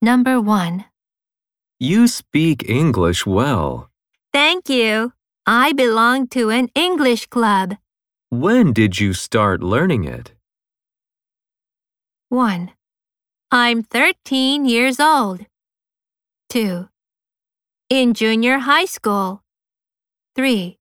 Number 0.00 0.40
1. 0.40 0.84
You 1.80 2.06
speak 2.06 2.68
English 2.68 3.26
well. 3.26 3.90
Thank 4.32 4.68
you. 4.68 5.12
I 5.44 5.72
belong 5.72 6.28
to 6.28 6.50
an 6.50 6.68
English 6.76 7.26
club. 7.26 7.74
When 8.30 8.72
did 8.72 9.00
you 9.00 9.12
start 9.12 9.60
learning 9.60 10.04
it? 10.04 10.34
1. 12.28 12.70
I'm 13.50 13.82
13 13.82 14.66
years 14.66 15.00
old. 15.00 15.46
2. 16.50 16.88
In 17.88 18.14
junior 18.14 18.58
high 18.58 18.84
school. 18.84 19.42
3. 20.36 20.78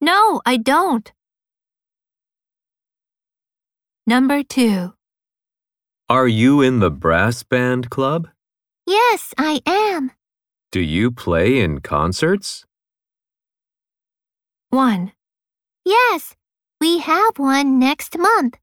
No, 0.00 0.42
I 0.44 0.56
don't. 0.56 1.12
Number 4.04 4.42
2. 4.42 4.94
Are 6.08 6.26
you 6.26 6.60
in 6.60 6.80
the 6.80 6.90
brass 6.90 7.44
band 7.44 7.90
club? 7.90 8.28
Yes, 8.88 9.34
I 9.36 9.60
am. 9.66 10.12
Do 10.72 10.80
you 10.80 11.10
play 11.10 11.60
in 11.60 11.82
concerts? 11.82 12.64
1. 14.70 15.12
Yes, 15.84 16.34
we 16.80 16.96
have 16.96 17.38
one 17.38 17.78
next 17.78 18.16
month. 18.16 18.56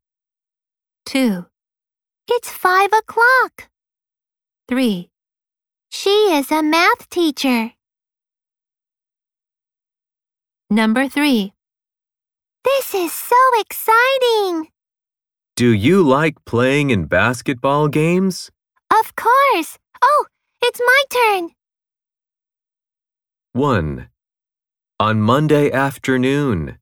2. 1.06 1.46
It's 2.28 2.50
5 2.50 2.90
o'clock. 2.92 3.70
3. 4.68 5.12
She 5.92 6.10
is 6.34 6.50
a 6.52 6.64
math 6.64 7.08
teacher. 7.12 7.74
Number 10.72 11.08
3. 11.08 11.54
This 12.64 12.96
is 12.96 13.12
so 13.14 13.36
exciting! 13.60 14.72
Do 15.56 15.72
you 15.72 16.02
like 16.02 16.44
playing 16.46 16.90
in 16.90 17.06
basketball 17.06 17.90
games? 17.90 18.50
Of 19.00 19.16
course. 19.16 19.78
Oh, 20.02 20.26
it's 20.62 20.80
my 20.80 21.04
turn. 21.10 21.50
1. 23.54 24.08
On 25.00 25.22
Monday 25.22 25.72
afternoon. 25.72 26.78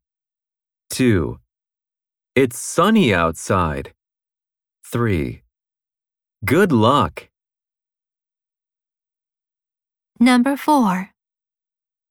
2. 0.89 1.39
It's 2.36 2.59
sunny 2.59 3.14
outside. 3.14 3.94
3. 4.86 5.41
Good 6.45 6.72
luck. 6.72 7.30
Number 10.19 10.56
4. 10.58 11.09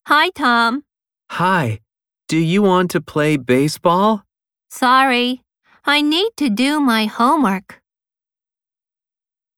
Hi, 0.07 0.31
Tom. 0.31 0.85
Hi. 1.31 1.81
Do 2.29 2.39
you 2.39 2.63
want 2.63 2.91
to 2.93 3.01
play 3.01 3.37
baseball? 3.37 4.25
Sorry, 4.71 5.43
I 5.85 6.01
need 6.01 6.31
to 6.39 6.49
do 6.49 6.81
my 6.81 7.05
homework. 7.05 7.82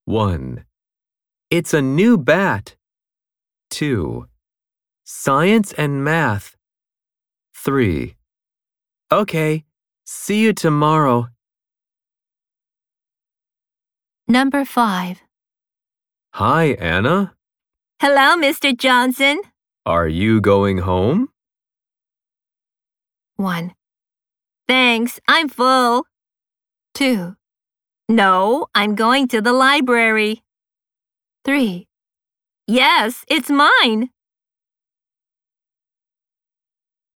1. 0.06 0.64
It's 1.50 1.72
a 1.72 1.80
new 1.80 2.19
bat. 2.19 2.77
2. 3.70 4.27
Science 5.05 5.72
and 5.72 6.05
math. 6.05 6.56
3. 7.55 8.14
Okay, 9.10 9.64
see 10.05 10.42
you 10.42 10.52
tomorrow. 10.52 11.28
Number 14.28 14.66
5. 14.66 15.22
Hi, 16.34 16.64
Anna. 16.78 17.34
Hello, 18.00 18.36
Mr. 18.36 18.77
Johnson. 18.77 19.41
Are 19.86 20.08
you 20.08 20.42
going 20.42 20.78
home? 20.78 21.28
1. 23.36 23.72
Thanks, 24.69 25.19
I'm 25.27 25.48
full. 25.48 26.05
2. 26.94 27.36
No, 28.08 28.66
I'm 28.74 28.94
going 28.94 29.28
to 29.28 29.41
the 29.41 29.52
library. 29.55 30.42
3. 31.44 31.86
Yes, 32.66 33.24
it's 33.28 33.50
mine. 33.50 34.10